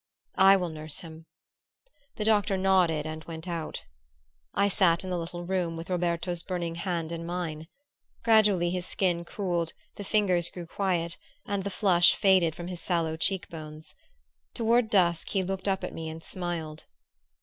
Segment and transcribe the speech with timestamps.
[0.39, 1.27] "I will nurse him."
[2.15, 3.85] The doctor nodded and went out.
[4.55, 7.67] I sat in the little room, with Roberto's burning hand in mine.
[8.23, 13.15] Gradually his skin cooled, the fingers grew quiet, and the flush faded from his sallow
[13.15, 13.93] cheek bones.
[14.55, 16.85] Toward dusk he looked up at me and smiled.